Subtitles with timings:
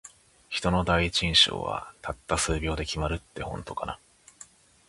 [0.49, 3.99] 人の第一印象は、たった数秒で決まるって本当かな。